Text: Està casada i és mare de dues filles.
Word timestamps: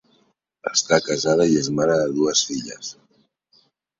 Està 0.69 0.97
casada 1.07 1.45
i 1.51 1.59
és 1.59 1.69
mare 1.79 1.99
de 2.01 2.09
dues 2.15 2.43
filles. 2.49 2.89